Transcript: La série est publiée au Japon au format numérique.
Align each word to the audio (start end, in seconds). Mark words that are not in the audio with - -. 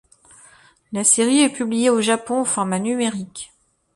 La 0.93 1.03
série 1.03 1.41
est 1.41 1.53
publiée 1.53 1.91
au 1.91 2.01
Japon 2.01 2.41
au 2.41 2.45
format 2.45 2.79
numérique. 2.79 3.53